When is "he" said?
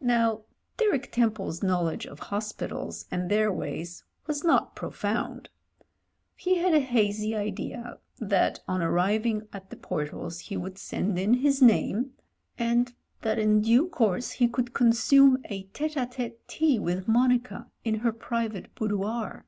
6.36-6.58, 10.38-10.56, 14.30-14.46